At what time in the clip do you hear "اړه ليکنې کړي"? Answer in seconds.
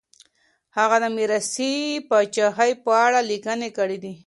3.05-3.97